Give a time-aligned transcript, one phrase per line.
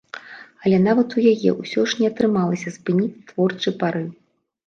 [0.67, 4.09] Але нават у яе ўсё ж не атрымалася спыніць творчы парыў.